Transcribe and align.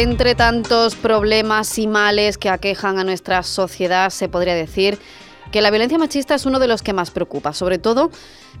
Entre 0.00 0.34
tantos 0.34 0.96
problemas 0.96 1.78
y 1.78 1.86
males 1.86 2.38
que 2.38 2.48
aquejan 2.48 2.98
a 2.98 3.04
nuestra 3.04 3.42
sociedad, 3.42 4.08
se 4.08 4.30
podría 4.30 4.54
decir 4.54 4.98
que 5.52 5.60
la 5.60 5.68
violencia 5.68 5.98
machista 5.98 6.34
es 6.34 6.46
uno 6.46 6.58
de 6.58 6.68
los 6.68 6.80
que 6.80 6.94
más 6.94 7.10
preocupa, 7.10 7.52
sobre 7.52 7.76
todo 7.76 8.10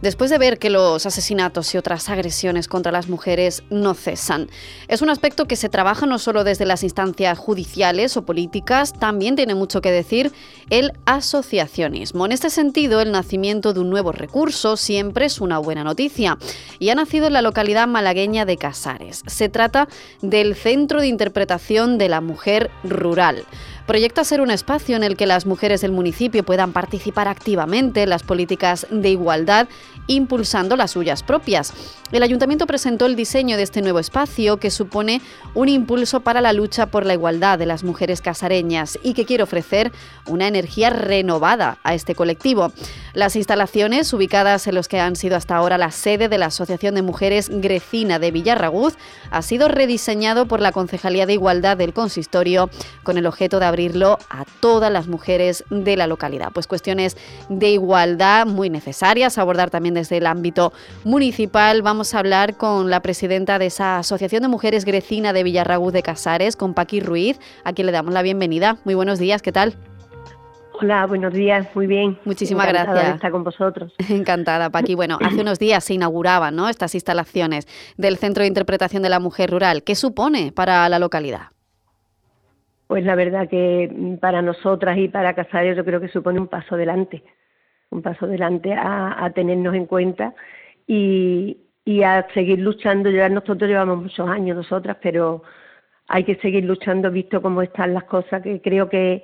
después 0.02 0.30
de 0.30 0.38
ver 0.38 0.58
que 0.58 0.70
los 0.70 1.06
asesinatos 1.06 1.74
y 1.74 1.78
otras 1.78 2.08
agresiones 2.08 2.68
contra 2.68 2.92
las 2.92 3.08
mujeres 3.08 3.62
no 3.70 3.94
cesan. 3.94 4.48
Es 4.88 5.02
un 5.02 5.10
aspecto 5.10 5.46
que 5.46 5.56
se 5.56 5.68
trabaja 5.68 6.06
no 6.06 6.18
solo 6.18 6.44
desde 6.44 6.66
las 6.66 6.82
instancias 6.82 7.38
judiciales 7.38 8.16
o 8.16 8.22
políticas, 8.22 8.92
también 8.92 9.36
tiene 9.36 9.54
mucho 9.54 9.80
que 9.80 9.90
decir 9.90 10.32
el 10.70 10.92
asociacionismo. 11.06 12.26
En 12.26 12.32
este 12.32 12.50
sentido, 12.50 13.00
el 13.00 13.12
nacimiento 13.12 13.72
de 13.72 13.80
un 13.80 13.90
nuevo 13.90 14.12
recurso 14.12 14.76
siempre 14.76 15.26
es 15.26 15.40
una 15.40 15.58
buena 15.58 15.84
noticia 15.84 16.38
y 16.78 16.90
ha 16.90 16.94
nacido 16.94 17.26
en 17.26 17.32
la 17.32 17.42
localidad 17.42 17.86
malagueña 17.86 18.44
de 18.44 18.56
Casares. 18.56 19.22
Se 19.26 19.48
trata 19.48 19.88
del 20.22 20.54
Centro 20.54 21.00
de 21.00 21.08
Interpretación 21.08 21.98
de 21.98 22.08
la 22.08 22.20
Mujer 22.20 22.70
Rural 22.84 23.44
proyecta 23.90 24.22
ser 24.22 24.40
un 24.40 24.52
espacio 24.52 24.94
en 24.94 25.02
el 25.02 25.16
que 25.16 25.26
las 25.26 25.46
mujeres 25.46 25.80
del 25.80 25.90
municipio 25.90 26.44
puedan 26.44 26.72
participar 26.72 27.26
activamente 27.26 28.04
en 28.04 28.10
las 28.10 28.22
políticas 28.22 28.86
de 28.88 29.10
igualdad, 29.10 29.66
impulsando 30.06 30.76
las 30.76 30.92
suyas 30.92 31.22
propias. 31.22 31.72
El 32.10 32.22
ayuntamiento 32.22 32.66
presentó 32.66 33.06
el 33.06 33.14
diseño 33.14 33.56
de 33.56 33.62
este 33.62 33.82
nuevo 33.82 33.98
espacio 33.98 34.56
que 34.56 34.70
supone 34.70 35.20
un 35.54 35.68
impulso 35.68 36.20
para 36.20 36.40
la 36.40 36.52
lucha 36.52 36.86
por 36.86 37.06
la 37.06 37.12
igualdad 37.12 37.58
de 37.58 37.66
las 37.66 37.84
mujeres 37.84 38.20
casareñas 38.20 38.98
y 39.02 39.14
que 39.14 39.26
quiere 39.26 39.44
ofrecer 39.44 39.92
una 40.26 40.48
energía 40.48 40.90
renovada 40.90 41.78
a 41.84 41.94
este 41.94 42.14
colectivo. 42.14 42.72
Las 43.12 43.36
instalaciones, 43.36 44.12
ubicadas 44.12 44.66
en 44.66 44.74
los 44.74 44.88
que 44.88 44.98
han 44.98 45.14
sido 45.14 45.36
hasta 45.36 45.56
ahora 45.56 45.78
la 45.78 45.90
sede 45.90 46.28
de 46.28 46.38
la 46.38 46.46
Asociación 46.46 46.94
de 46.94 47.02
Mujeres 47.02 47.48
Grecina 47.48 48.18
de 48.18 48.30
Villarraguz, 48.30 48.94
ha 49.30 49.42
sido 49.42 49.68
rediseñado 49.68 50.46
por 50.46 50.60
la 50.60 50.72
Concejalía 50.72 51.26
de 51.26 51.34
Igualdad 51.34 51.76
del 51.76 51.92
Consistorio 51.92 52.70
con 53.02 53.18
el 53.18 53.26
objeto 53.26 53.60
de 53.60 53.66
abrir 53.66 53.90
a 54.30 54.44
todas 54.60 54.92
las 54.92 55.08
mujeres 55.08 55.64
de 55.70 55.96
la 55.96 56.06
localidad. 56.06 56.52
Pues 56.52 56.66
cuestiones 56.66 57.16
de 57.48 57.70
igualdad 57.70 58.46
muy 58.46 58.70
necesarias, 58.70 59.36
abordar 59.38 59.69
también 59.70 59.94
desde 59.94 60.18
el 60.18 60.26
ámbito 60.26 60.72
municipal. 61.04 61.82
Vamos 61.82 62.14
a 62.14 62.18
hablar 62.18 62.56
con 62.56 62.90
la 62.90 63.00
presidenta 63.00 63.58
de 63.58 63.66
esa 63.66 63.98
Asociación 63.98 64.42
de 64.42 64.48
Mujeres 64.48 64.84
Grecina 64.84 65.32
de 65.32 65.42
Villarraguz 65.42 65.92
de 65.92 66.02
Casares, 66.02 66.56
con 66.56 66.74
Paqui 66.74 67.00
Ruiz, 67.00 67.38
a 67.64 67.72
quien 67.72 67.86
le 67.86 67.92
damos 67.92 68.12
la 68.12 68.22
bienvenida. 68.22 68.78
Muy 68.84 68.94
buenos 68.94 69.18
días, 69.18 69.42
¿qué 69.42 69.52
tal? 69.52 69.74
Hola, 70.80 71.06
buenos 71.06 71.32
días, 71.32 71.66
muy 71.74 71.86
bien. 71.86 72.18
Muchísimas 72.24 72.66
gracias. 72.68 73.06
De 73.06 73.10
estar 73.14 73.30
con 73.30 73.44
vosotros. 73.44 73.92
Encantada, 74.08 74.70
Paqui. 74.70 74.94
Bueno, 74.94 75.18
hace 75.22 75.42
unos 75.42 75.58
días 75.58 75.84
se 75.84 75.94
inauguraban 75.94 76.56
¿no? 76.56 76.68
estas 76.68 76.94
instalaciones 76.94 77.66
del 77.96 78.16
Centro 78.16 78.42
de 78.42 78.48
Interpretación 78.48 79.02
de 79.02 79.10
la 79.10 79.20
Mujer 79.20 79.50
Rural. 79.50 79.82
¿Qué 79.82 79.94
supone 79.94 80.52
para 80.52 80.88
la 80.88 80.98
localidad? 80.98 81.48
pues 82.90 83.04
la 83.04 83.14
verdad 83.14 83.48
que 83.48 84.18
para 84.20 84.42
nosotras 84.42 84.98
y 84.98 85.06
para 85.06 85.34
Casares 85.34 85.76
yo 85.76 85.84
creo 85.84 86.00
que 86.00 86.08
supone 86.08 86.40
un 86.40 86.48
paso 86.48 86.74
adelante, 86.74 87.22
un 87.90 88.02
paso 88.02 88.26
adelante 88.26 88.72
a, 88.72 89.30
tenernos 89.34 89.74
en 89.74 89.86
cuenta 89.86 90.34
y, 90.86 91.58
y 91.84 92.02
a 92.02 92.26
seguir 92.34 92.60
luchando. 92.60 93.10
Ya 93.10 93.28
nosotros 93.28 93.68
llevamos 93.68 94.02
muchos 94.02 94.28
años 94.28 94.56
nosotras, 94.56 94.96
pero 95.02 95.42
hay 96.08 96.24
que 96.24 96.36
seguir 96.36 96.64
luchando 96.64 97.10
visto 97.10 97.40
cómo 97.42 97.62
están 97.62 97.94
las 97.94 98.04
cosas, 98.04 98.42
que 98.42 98.60
creo 98.60 98.88
que 98.88 99.22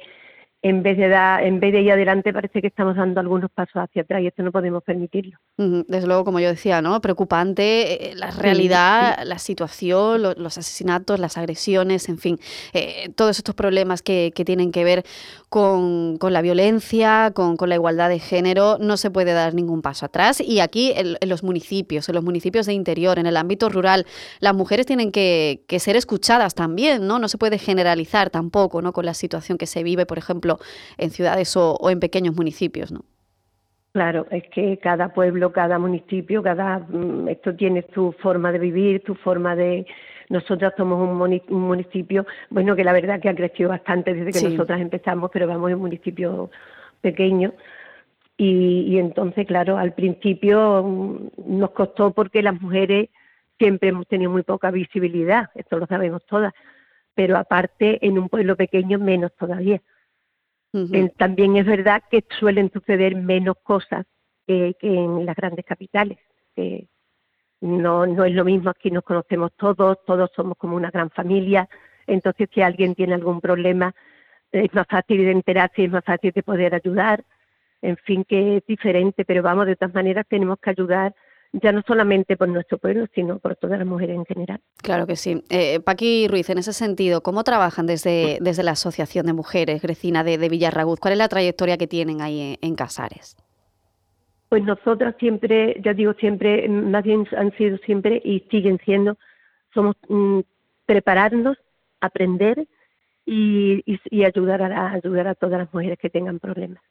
en 0.63 0.83
vez 0.83 0.97
de 0.97 1.09
dar, 1.09 1.43
en 1.45 1.61
vez 1.61 1.73
de 1.73 1.83
ir 1.83 1.93
adelante 1.93 2.33
parece 2.33 2.61
que 2.61 2.67
estamos 2.67 2.97
dando 2.97 3.21
algunos 3.21 3.51
pasos 3.51 3.77
hacia 3.77 4.03
atrás 4.03 4.23
y 4.23 4.27
esto 4.27 4.43
no 4.43 4.51
podemos 4.51 4.83
permitirlo. 4.83 5.39
Desde 5.57 6.07
luego, 6.07 6.25
como 6.25 6.41
yo 6.41 6.49
decía, 6.49 6.83
¿no? 6.83 7.01
Preocupante 7.01 8.11
eh, 8.11 8.15
la 8.15 8.31
realidad, 8.31 9.19
la 9.25 9.39
situación, 9.39 10.23
los 10.23 10.59
asesinatos, 10.59 11.21
las 11.21 11.37
agresiones, 11.37 12.09
en 12.09 12.19
fin, 12.19 12.39
eh, 12.73 13.11
todos 13.15 13.39
estos 13.39 13.55
problemas 13.55 14.03
que, 14.03 14.33
tienen 14.47 14.71
que 14.71 14.85
ver 14.85 15.05
con, 15.49 16.19
la 16.21 16.43
violencia, 16.43 17.33
con, 17.35 17.57
la 17.69 17.75
igualdad 17.75 18.09
de 18.09 18.19
género, 18.19 18.79
no 18.81 18.97
se 18.97 19.11
puede 19.11 19.33
dar 19.33 19.55
ningún 19.55 19.83
paso 19.83 20.07
atrás. 20.07 20.41
Y 20.41 20.61
aquí 20.61 20.93
en, 20.97 21.29
los 21.29 21.43
municipios, 21.43 22.09
en 22.09 22.15
los 22.15 22.25
municipios 22.25 22.67
de 22.67 22.75
interior, 22.75 23.19
en 23.19 23.27
el 23.27 23.37
ámbito 23.37 23.69
rural, 23.69 24.07
las 24.41 24.55
mujeres 24.55 24.87
tienen 24.87 25.11
que, 25.11 25.65
que 25.67 25.81
ser 25.81 25.97
escuchadas 25.97 26.55
también, 26.55 27.07
¿no? 27.07 27.19
No 27.19 27.29
se 27.29 27.39
puede 27.39 27.59
generalizar 27.59 28.31
tampoco, 28.31 28.83
¿no? 28.83 28.93
Con 28.93 29.05
la 29.05 29.15
situación 29.15 29.59
que 29.59 29.67
se 29.67 29.83
vive, 29.83 30.07
por 30.07 30.19
ejemplo, 30.19 30.46
en 30.99 31.11
ciudades 31.11 31.57
o, 31.57 31.79
en 31.91 32.01
pequeños 32.01 32.35
municipios, 32.35 32.93
¿no? 32.93 33.05
Claro, 33.93 34.27
es 34.31 34.45
que 34.51 34.79
cada 34.79 35.09
pueblo, 35.09 35.53
cada 35.53 35.79
municipio, 35.79 36.43
cada 36.43 36.81
mm, 36.81 37.29
esto 37.29 37.55
tiene 37.55 37.85
su 37.95 38.13
forma 38.13 38.53
de 38.53 38.59
vivir, 38.59 39.03
su 39.07 39.15
forma 39.15 39.57
de. 39.57 39.87
Nosotras 40.29 40.75
somos 40.77 40.99
un, 41.01 41.61
municipio, 41.61 42.27
bueno, 42.51 42.75
que 42.75 42.83
la 42.83 42.93
verdad 42.93 43.21
que 43.21 43.29
ha 43.29 43.35
crecido 43.35 43.69
bastante 43.71 44.13
desde 44.13 44.33
que 44.33 44.51
nosotras 44.51 44.81
empezamos, 44.81 45.31
pero 45.33 45.47
vamos 45.47 45.71
en 45.71 45.77
un 45.77 45.83
municipio 45.83 46.51
pequeño. 47.01 47.53
Y, 48.37 48.81
y 48.89 48.99
entonces, 48.99 49.47
claro, 49.47 49.79
al 49.79 49.95
principio 49.95 50.83
mm, 50.83 51.59
nos 51.59 51.71
costó 51.71 52.13
porque 52.13 52.43
las 52.43 52.61
mujeres 52.61 53.09
siempre 53.59 53.89
hemos 53.89 54.07
tenido 54.07 54.31
muy 54.31 54.43
poca 54.43 54.71
visibilidad, 54.71 55.51
esto 55.55 55.79
lo 55.79 55.87
sabemos 55.87 56.25
todas, 56.27 56.53
pero 57.15 57.37
aparte 57.37 58.05
en 58.07 58.19
un 58.19 58.29
pueblo 58.29 58.57
pequeño 58.57 58.99
menos 58.99 59.33
todavía 59.37 59.81
también 61.17 61.57
es 61.57 61.67
verdad 61.67 62.03
que 62.11 62.25
suelen 62.39 62.71
suceder 62.73 63.17
menos 63.17 63.57
cosas 63.63 64.07
que, 64.47 64.77
en 64.81 65.27
las 65.27 65.37
grandes 65.37 65.65
capitales. 65.65 66.19
no, 67.61 68.07
no 68.07 68.25
es 68.25 68.35
lo 68.35 68.45
mismo, 68.45 68.71
aquí 68.71 68.91
nos 68.91 69.05
conocemos 69.05 69.53
todos, 69.57 69.99
todos 70.05 70.31
somos 70.35 70.57
como 70.59 70.77
una 70.77 70.91
gran 70.91 71.11
familia, 71.11 71.69
entonces 72.07 72.49
si 72.53 72.63
alguien 72.63 72.95
tiene 72.95 73.15
algún 73.15 73.41
problema 73.41 73.95
es 74.53 74.73
más 74.75 74.87
fácil 74.89 75.25
de 75.25 75.33
enterarse, 75.33 75.85
es 75.85 75.91
más 75.91 76.05
fácil 76.05 76.33
de 76.33 76.43
poder 76.43 76.75
ayudar, 76.75 77.25
en 77.83 77.97
fin, 77.99 78.25
que 78.25 78.57
es 78.57 78.67
diferente, 78.67 79.25
pero 79.25 79.43
vamos, 79.43 79.67
de 79.67 79.77
todas 79.77 79.95
maneras 79.95 80.27
tenemos 80.29 80.59
que 80.61 80.71
ayudar 80.71 81.15
ya 81.63 81.73
no 81.73 81.83
solamente 81.87 82.37
por 82.37 82.49
nuestro 82.49 82.79
pueblo, 82.79 83.07
sino 83.15 83.39
por 83.39 83.57
todas 83.57 83.79
las 83.79 83.87
mujeres 83.87 84.17
en 84.17 84.25
general. 84.25 84.61
Claro 84.83 85.07
que 85.07 85.17
sí. 85.17 85.43
Eh, 85.49 85.81
Paqui 85.81 86.29
Ruiz, 86.29 86.49
en 86.51 86.59
ese 86.59 86.73
sentido, 86.73 87.23
¿cómo 87.23 87.45
trabajan 87.45 87.87
desde, 87.87 88.39
desde 88.41 88.63
la 88.63 88.73
Asociación 88.73 89.27
de 89.27 89.33
Mujeres 89.33 89.83
Grecina 89.83 90.25
de, 90.25 90.39
de 90.39 90.49
Villarraguz? 90.49 91.01
¿Cuál 91.01 91.13
es 91.13 91.19
la 91.19 91.29
trayectoria 91.29 91.79
que 91.79 91.87
tienen 91.87 92.21
ahí 92.21 92.59
en, 92.61 92.75
Casares? 92.75 93.37
Pues 94.49 94.63
nosotras 94.65 95.15
siempre, 95.19 95.81
ya 95.83 95.95
digo 95.95 96.13
siempre, 96.15 96.69
más 96.69 97.03
bien 97.03 97.27
han 97.37 97.57
sido 97.57 97.79
siempre 97.79 98.21
y 98.23 98.41
siguen 98.51 98.79
siendo, 98.85 99.17
somos 99.73 99.97
mm, 100.09 100.41
prepararnos, 100.85 101.57
aprender 102.01 102.67
y, 103.25 103.83
y, 103.87 104.25
ayudar, 104.25 104.63
a, 104.63 104.93
ayudar 104.93 105.27
a 105.29 105.35
todas 105.35 105.59
las 105.59 105.73
mujeres 105.73 105.99
que 105.99 106.11
tengan 106.11 106.39
problemas. 106.39 106.83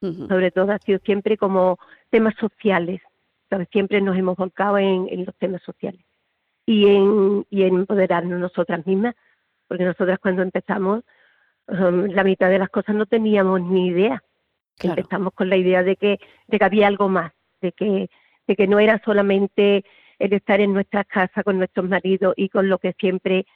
Sobre 0.00 0.50
todo 0.50 0.72
ha 0.72 0.78
sido 0.78 0.98
siempre 1.00 1.36
como 1.36 1.78
temas 2.08 2.34
sociales, 2.40 3.02
siempre 3.70 4.00
nos 4.00 4.16
hemos 4.16 4.36
volcado 4.36 4.78
en, 4.78 5.24
los 5.24 5.34
temas 5.36 5.62
sociales 5.62 6.04
y 6.66 6.86
en, 6.86 7.46
y 7.50 7.62
en 7.62 7.76
empoderarnos 7.76 8.38
nosotras 8.38 8.86
mismas, 8.86 9.14
porque 9.68 9.84
nosotras 9.84 10.18
cuando 10.18 10.42
empezamos, 10.42 11.02
um, 11.68 12.06
la 12.06 12.24
mitad 12.24 12.48
de 12.48 12.58
las 12.58 12.70
cosas 12.70 12.94
no 12.94 13.06
teníamos 13.06 13.60
ni 13.62 13.88
idea. 13.88 14.22
Empezamos 14.82 15.34
con 15.34 15.50
la 15.50 15.56
idea 15.56 15.82
de 15.82 15.96
que, 15.96 16.18
de 16.48 16.58
que 16.58 16.64
había 16.64 16.86
algo 16.86 17.08
más, 17.08 17.32
de 17.60 17.72
que, 17.72 18.08
de 18.46 18.56
que 18.56 18.66
no 18.66 18.78
era 18.78 19.00
solamente 19.04 19.84
el 20.18 20.32
estar 20.32 20.60
en 20.60 20.72
nuestra 20.72 21.04
casa 21.04 21.42
con 21.42 21.58
nuestros 21.58 21.86
maridos 21.86 22.34
y 22.36 22.48
con 22.48 22.68
lo 22.68 22.78
que 22.78 22.94
siempre 22.98 23.46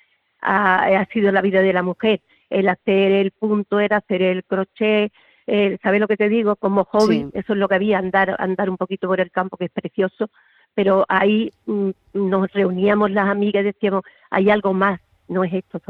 ha, 0.41 0.85
ha 0.85 1.07
sido 1.07 1.33
la 1.33 1.41
vida 1.41 1.63
de 1.63 1.73
la 1.73 1.83
mujer. 1.83 2.21
El 2.51 2.69
hacer 2.69 3.13
el 3.13 3.31
punto 3.31 3.81
era 3.81 3.99
hacer 3.99 4.23
el 4.23 4.45
crochet, 4.45 5.13
eh, 5.47 5.79
¿sabes 5.83 6.01
lo 6.01 6.09
que 6.09 6.17
te 6.17 6.29
digo? 6.29 6.57
Como 6.57 6.85
hobby, 6.85 7.29
eso 7.33 7.53
es 7.53 7.59
lo 7.59 7.69
que 7.69 7.75
había, 7.75 7.99
andar, 7.99 8.37
andar 8.39 8.71
un 8.71 8.77
poquito 8.77 9.09
por 9.09 9.21
el 9.21 9.31
campo, 9.31 9.57
que 9.57 9.67
es 9.67 9.71
precioso, 9.71 10.31
pero 10.75 11.05
ahí 11.09 11.53
mm, 11.67 11.91
nos 12.15 12.53
reuníamos 12.53 13.11
las 13.11 13.29
amigas 13.29 13.63
y 13.63 13.67
decíamos, 13.67 14.03
hay 14.31 14.51
algo 14.51 14.73
más, 14.73 15.01
no 15.29 15.45
es 15.45 15.53
esto. 15.53 15.81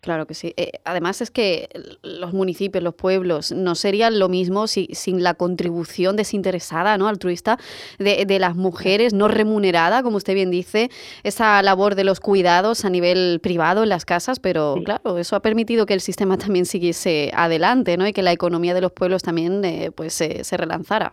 Claro 0.00 0.28
que 0.28 0.34
sí. 0.34 0.54
Eh, 0.56 0.70
además 0.84 1.20
es 1.20 1.32
que 1.32 1.68
los 2.02 2.32
municipios, 2.32 2.84
los 2.84 2.94
pueblos, 2.94 3.50
no 3.50 3.74
serían 3.74 4.20
lo 4.20 4.28
mismo 4.28 4.68
si, 4.68 4.88
sin 4.92 5.24
la 5.24 5.34
contribución 5.34 6.14
desinteresada, 6.14 6.96
¿no? 6.98 7.08
altruista, 7.08 7.58
de, 7.98 8.24
de, 8.24 8.38
las 8.38 8.54
mujeres 8.54 9.12
no 9.12 9.26
remunerada, 9.26 10.04
como 10.04 10.16
usted 10.16 10.34
bien 10.34 10.52
dice, 10.52 10.88
esa 11.24 11.60
labor 11.62 11.96
de 11.96 12.04
los 12.04 12.20
cuidados 12.20 12.84
a 12.84 12.90
nivel 12.90 13.40
privado 13.42 13.82
en 13.82 13.88
las 13.88 14.04
casas, 14.04 14.38
pero 14.38 14.76
claro, 14.84 15.18
eso 15.18 15.34
ha 15.34 15.42
permitido 15.42 15.84
que 15.84 15.94
el 15.94 16.00
sistema 16.00 16.38
también 16.38 16.64
siguiese 16.64 17.32
adelante, 17.34 17.96
¿no? 17.96 18.06
Y 18.06 18.12
que 18.12 18.22
la 18.22 18.32
economía 18.32 18.74
de 18.74 18.80
los 18.80 18.92
pueblos 18.92 19.24
también 19.24 19.64
eh, 19.64 19.90
pues 19.90 20.14
se 20.14 20.56
relanzara. 20.56 21.12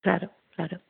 Claro, 0.00 0.30
claro. 0.54 0.80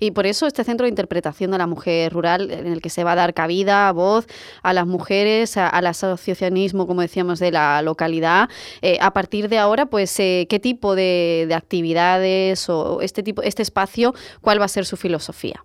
Y 0.00 0.10
por 0.10 0.26
eso 0.26 0.48
este 0.48 0.64
centro 0.64 0.84
de 0.84 0.90
interpretación 0.90 1.52
de 1.52 1.58
la 1.58 1.68
mujer 1.68 2.12
rural, 2.12 2.50
en 2.50 2.66
el 2.66 2.82
que 2.82 2.90
se 2.90 3.04
va 3.04 3.12
a 3.12 3.16
dar 3.16 3.34
cabida, 3.34 3.92
voz 3.92 4.26
a 4.64 4.72
las 4.72 4.86
mujeres, 4.86 5.56
al 5.56 5.86
asociacionismo, 5.86 6.88
como 6.88 7.02
decíamos, 7.02 7.38
de 7.38 7.52
la 7.52 7.82
localidad, 7.82 8.48
eh, 8.80 8.98
a 9.00 9.12
partir 9.12 9.48
de 9.48 9.58
ahora, 9.58 9.86
pues, 9.86 10.18
eh, 10.18 10.46
¿qué 10.50 10.58
tipo 10.58 10.96
de, 10.96 11.48
actividades 11.54 12.68
o 12.68 13.00
este 13.00 13.22
tipo, 13.22 13.42
este 13.42 13.62
espacio, 13.62 14.12
cuál 14.40 14.60
va 14.60 14.64
a 14.64 14.68
ser 14.68 14.84
su 14.84 14.96
filosofía? 14.96 15.62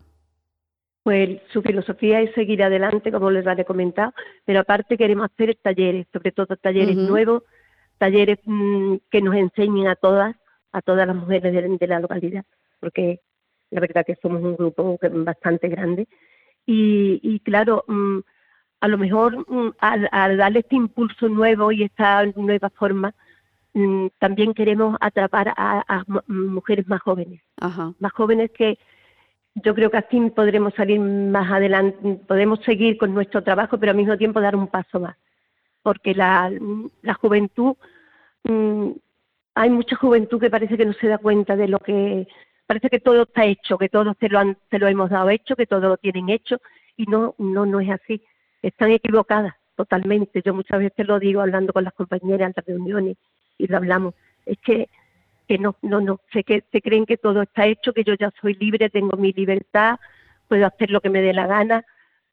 Pues 1.02 1.40
su 1.52 1.62
filosofía 1.62 2.22
es 2.22 2.34
seguir 2.36 2.62
adelante, 2.62 3.12
como 3.12 3.32
les 3.32 3.46
he 3.48 3.66
comentado, 3.66 4.14
pero 4.46 4.60
aparte 4.60 4.98
queremos 4.98 5.30
hacer 5.32 5.58
talleres, 5.62 6.06
sobre 6.14 6.32
todo 6.32 6.58
talleres 6.58 6.96
nuevos, 6.96 7.44
talleres 7.98 8.38
mm, 8.44 8.98
que 9.10 9.22
nos 9.22 9.34
enseñen 9.36 9.88
a 9.88 9.96
todas, 9.96 10.36
a 10.74 10.82
todas 10.82 11.08
las 11.08 11.16
mujeres 11.16 11.80
de 11.80 11.88
la 11.88 12.00
localidad, 12.02 12.44
porque 12.80 13.22
la 13.72 13.82
verdad 13.82 14.06
que 14.06 14.16
somos 14.22 14.42
un 14.42 14.56
grupo 14.56 14.98
bastante 15.02 15.68
grande. 15.68 16.08
Y, 16.66 17.40
claro, 17.46 17.86
mm, 17.88 18.20
a 18.82 18.88
lo 18.88 18.98
mejor 18.98 19.38
mm, 19.50 19.74
al, 19.80 20.38
darle 20.38 20.60
este 20.60 20.76
impulso 20.76 21.30
nuevo 21.30 21.72
y 21.72 21.84
esta 21.84 22.26
nueva 22.36 22.70
forma, 22.70 23.14
mm, 23.74 24.08
también 24.20 24.54
queremos 24.54 24.98
atrapar 25.00 25.54
a, 25.56 26.04
mujeres 26.28 26.88
más 26.88 27.02
jóvenes, 27.02 27.42
más 28.00 28.12
jóvenes 28.12 28.52
que 28.52 28.78
yo 29.64 29.74
creo 29.74 29.90
que 29.90 29.98
así 29.98 30.20
podremos 30.36 30.74
salir 30.76 31.00
más 31.00 31.52
adelante, 31.52 32.20
podemos 32.28 32.60
seguir 32.64 32.98
con 32.98 33.14
nuestro 33.14 33.44
trabajo, 33.44 33.80
pero 33.80 33.92
al 33.92 33.98
mismo 33.98 34.18
tiempo 34.18 34.42
dar 34.42 34.56
un 34.56 34.68
paso 34.68 35.00
más, 35.00 35.16
porque 35.82 36.14
la, 36.14 36.52
la 37.02 37.14
juventud, 37.16 37.76
hay 39.56 39.70
mucha 39.70 39.96
juventud 39.96 40.40
que 40.40 40.50
parece 40.52 40.78
que 40.78 40.86
no 40.86 40.94
se 40.94 41.08
da 41.08 41.18
cuenta 41.18 41.56
de 41.56 41.68
lo 41.68 41.80
que 41.80 42.28
parece 42.68 42.90
que 42.90 43.00
todo 43.00 43.24
está 43.24 43.46
hecho, 43.46 43.78
que 43.78 43.90
todo 43.90 44.16
se 44.20 44.30
lo, 44.30 44.40
han, 44.40 44.58
se 44.70 44.78
lo 44.78 44.88
hemos 44.88 45.10
dado 45.10 45.30
hecho, 45.30 45.56
que 45.56 45.66
todo 45.66 45.90
lo 45.90 45.98
tienen 45.98 46.30
hecho 46.30 46.62
y 46.96 47.06
no, 47.06 47.34
no, 47.38 47.66
no 47.66 47.80
es 47.80 47.90
así. 47.90 48.22
Están 48.62 48.92
equivocadas 48.92 49.56
totalmente. 49.76 50.42
Yo 50.46 50.54
muchas 50.54 50.80
veces 50.80 51.08
lo 51.08 51.20
digo 51.20 51.42
hablando 51.42 51.74
con 51.74 51.84
las 51.84 51.94
compañeras 51.94 52.48
en 52.48 52.54
las 52.56 52.66
reuniones 52.66 53.18
y 53.58 53.68
lo 53.68 53.78
hablamos. 53.78 54.14
Es 54.46 54.58
que, 54.60 54.90
que 55.48 55.58
no, 55.58 55.76
no, 55.82 56.02
no, 56.02 56.20
sé 56.34 56.44
que 56.44 56.64
se 56.72 56.82
creen 56.82 57.06
que 57.06 57.18
todo 57.18 57.42
está 57.42 57.66
hecho, 57.66 57.94
que 57.94 58.04
yo 58.04 58.14
ya 58.16 58.32
soy 58.42 58.54
libre, 58.56 58.90
tengo 58.90 59.16
mi 59.18 59.32
libertad, 59.32 59.98
puedo 60.48 60.66
hacer 60.66 60.92
lo 60.92 61.02
que 61.02 61.10
me 61.10 61.22
dé 61.22 61.34
la 61.34 61.48
gana 61.48 61.86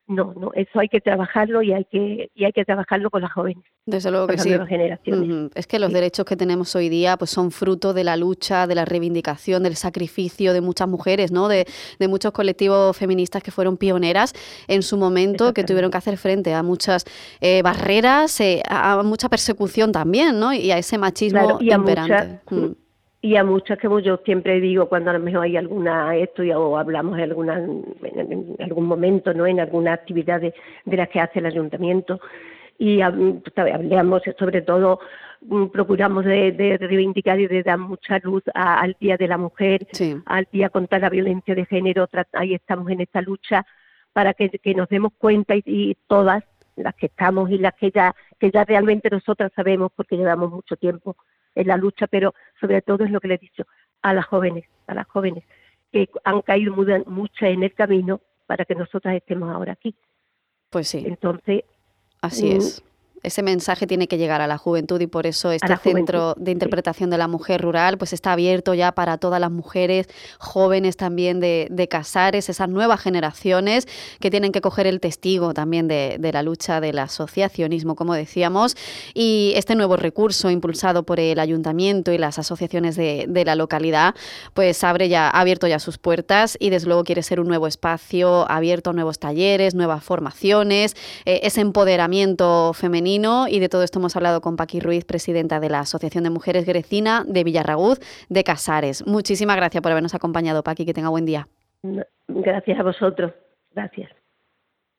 no, 0.07 0.35
no, 0.39 0.51
eso 0.55 0.81
hay 0.81 0.89
que 0.89 1.01
trabajarlo 1.01 1.63
y 1.63 1.73
hay 1.73 1.87
que, 1.87 2.31
y 2.35 2.45
hay 2.45 2.53
que 2.53 2.65
trabajarlo 2.65 3.09
con 3.11 3.23
las 3.23 3.33
jóvenes. 3.33 3.65
Desde 3.87 4.11
luego 4.11 4.27
que 4.27 4.37
sí. 4.37 4.51
generaciones. 4.51 5.51
Es 5.55 5.67
que 5.67 5.79
los 5.79 5.93
derechos 5.93 6.27
que 6.27 6.37
tenemos 6.37 6.75
hoy 6.77 6.91
día 6.91 7.17
pues 7.17 7.31
son 7.31 7.51
fruto 7.51 7.95
de 7.95 8.05
la 8.05 8.17
lucha, 8.17 8.67
de 8.67 8.75
la 8.75 8.85
reivindicación, 8.85 9.63
del 9.63 9.77
sacrificio 9.77 10.53
de 10.53 10.61
muchas 10.61 10.89
mujeres, 10.89 11.33
¿no? 11.33 11.49
De, 11.49 11.67
de 11.99 12.09
muchos 12.09 12.33
colectivos 12.33 12.95
feministas 12.97 13.43
que 13.43 13.51
fueron 13.51 13.79
pioneras 13.79 14.35
en 14.69 14.83
su 14.83 14.99
momento, 14.99 15.55
que 15.55 15.65
tuvieron 15.65 15.91
que 15.91 15.97
hacer 15.97 16.19
frente 16.19 16.53
a 16.53 16.63
muchas 16.63 17.07
eh, 17.41 17.63
barreras, 17.63 18.39
eh, 18.41 18.63
a 18.69 19.03
mucha 19.03 19.31
persecución 19.31 19.91
también, 19.91 20.39
¿no? 20.39 20.53
Y 20.53 20.71
a 20.71 20.77
ese 20.77 20.99
machismo 20.99 21.59
imperante. 21.61 22.41
Mm 22.51 22.84
y 23.25 23.37
a 23.39 23.43
muchas 23.43 23.79
que 23.79 23.89
yo 24.03 24.19
siempre 24.23 24.61
digo 24.61 24.87
cuando 24.87 25.09
a 25.09 25.15
lo 25.15 25.19
mejor 25.19 25.45
hay 25.45 25.57
alguna 25.57 26.15
esto 26.15 26.43
o 26.43 26.77
hablamos 26.77 27.17
en, 27.17 27.25
alguna, 27.25 27.55
en, 27.55 28.55
algún 28.61 28.85
momento 28.85 29.33
no 29.33 29.47
en 29.47 29.61
alguna 29.61 29.95
actividad 29.95 30.43
de, 30.43 30.53
las 30.85 31.09
que 31.09 31.21
hace 31.21 31.39
el 31.39 31.47
ayuntamiento 31.47 32.21
y 32.77 33.01
hablamos 33.01 34.21
sobre 34.39 34.61
todo 34.61 35.01
mm, 35.41 35.69
procuramos 35.69 36.27
de, 36.27 36.77
reivindicar 36.79 37.41
y 37.41 37.47
de 37.47 37.63
dar 37.63 37.79
mucha 37.79 38.19
luz 38.19 38.43
al 38.53 38.95
Día 39.01 39.17
de 39.17 39.29
la 39.29 39.39
Mujer, 39.39 39.87
al 40.27 40.47
Día 40.53 40.69
contra 40.69 40.99
la 40.99 41.09
Violencia 41.09 41.55
de 41.55 41.65
Género, 41.65 42.07
ahí 42.35 42.53
estamos 42.53 42.91
en 42.91 43.01
esta 43.01 43.23
lucha 43.23 43.65
para 44.13 44.35
que, 44.35 44.51
nos 44.75 44.91
demos 44.91 45.15
cuenta 45.17 45.55
y, 45.57 45.97
todas 46.09 46.45
las 46.77 46.95
que 46.95 47.07
estamos 47.07 47.51
y 47.51 47.57
las 47.57 47.73
que 47.73 47.91
ya, 47.91 48.15
que 48.39 48.51
ya 48.51 48.65
realmente 48.67 49.09
nosotras 49.09 49.51
sabemos 49.57 49.93
porque 49.97 50.19
llevamos 50.19 50.51
mucho 50.51 50.77
tiempo 50.77 51.17
en 51.55 51.67
la 51.69 51.77
lucha, 51.77 52.07
pero 52.07 52.35
sobre 52.61 52.83
todo 52.83 53.05
es 53.05 53.11
lo 53.11 53.21
que 53.21 53.29
le 53.29 53.35
he 53.35 53.39
dicho 53.39 53.67
a 54.03 54.13
las 54.13 54.27
jóvenes, 54.27 54.65
a 54.87 54.95
las 54.95 55.07
jóvenes 55.07 55.45
que 55.93 56.09
han 56.25 56.43
caído 56.43 56.75
muchas 57.07 57.51
en 57.51 57.63
el 57.63 57.73
camino 57.75 58.21
para 58.47 58.65
que 58.65 58.75
nosotras 58.75 59.15
estemos 59.15 59.51
ahora 59.51 59.73
aquí. 59.73 59.95
Pues 60.71 60.89
sí. 60.89 61.05
Entonces, 61.07 61.63
así 62.21 62.53
es 62.53 62.83
ese 63.25 63.43
mensaje 63.43 63.87
tiene 63.87 64.07
que 64.07 64.19
llegar 64.19 64.41
a 64.41 64.47
la 64.47 64.59
juventud 64.59 65.01
y 65.01 65.07
por 65.07 65.27
eso 65.27 65.51
este 65.51 65.77
centro 65.79 66.35
de 66.37 66.53
interpretación 66.53 67.11
de 67.11 67.19
la 67.19 67.27
mujer 67.27 67.63
rural 67.63 67.99
pues 67.99 68.13
está 68.13 68.33
abierto 68.33 68.75
ya 68.75 68.93
para 68.93 69.19
todas 69.19 69.41
las 69.41 69.51
mujeres 69.51 70.09
jóvenes 70.39 70.97
también 70.97 71.41
de, 71.41 71.89
Casares, 71.91 72.49
esas 72.49 72.69
nuevas 72.69 73.01
generaciones 73.01 73.87
que 74.19 74.31
tienen 74.31 74.53
que 74.53 74.61
coger 74.61 74.87
el 74.87 75.01
testigo 75.01 75.55
también 75.55 75.87
de, 75.87 76.19
la 76.33 76.43
lucha 76.43 76.81
del 76.81 76.99
asociacionismo, 76.99 77.95
como 77.95 78.15
decíamos, 78.15 78.77
y 79.13 79.53
este 79.57 79.75
nuevo 79.75 79.97
recurso 79.97 80.51
impulsado 80.51 81.05
por 81.05 81.21
el 81.21 81.39
ayuntamiento 81.39 82.13
y 82.13 82.19
las 82.19 82.39
asociaciones 82.39 82.97
de, 82.97 83.43
la 83.45 83.55
localidad, 83.55 84.15
pues 84.55 84.83
abre 84.83 85.09
ya, 85.09 85.29
ha 85.29 85.41
abierto 85.41 85.67
ya 85.67 85.79
sus 85.79 85.99
puertas 85.99 86.57
y 86.59 86.71
desde 86.71 86.89
luego 86.89 87.05
quiere 87.05 87.23
ser 87.23 87.41
un 87.41 87.49
nuevo 87.49 87.67
espacio 87.67 88.51
abierto 88.51 88.91
a 88.91 88.93
nuevos 88.93 89.19
talleres, 89.19 89.75
nuevas 89.75 90.03
formaciones, 90.03 90.97
eh, 91.27 91.41
ese 91.43 91.61
empoderamiento 91.61 92.73
y 93.49 93.61
de 93.61 93.69
todo 93.69 93.85
esto 93.85 94.01
hemos 94.01 94.17
hablado 94.17 94.41
con 94.41 94.57
Paqui 94.57 94.81
Ruiz, 94.81 95.05
presidenta 95.05 95.61
de 95.61 95.71
la 95.71 95.81
Asociación 95.81 96.25
de 96.25 96.31
Mujeres 96.31 96.67
Grecina 96.67 97.25
de 97.27 97.45
Villarraguz 97.45 98.01
de 98.29 98.43
Casares. 98.43 99.07
Muchísimas 99.07 99.57
gracias 99.57 99.83
por 99.83 99.93
habernos 99.93 100.15
acompañado, 100.15 100.65
Paqui, 100.65 100.85
que 100.85 100.95
tenga 100.95 101.11
buen 101.11 101.25
día. 101.25 101.47
Gracias 102.27 102.79
a 102.79 102.83
vosotros. 102.83 103.33
Gracias. 103.73 104.11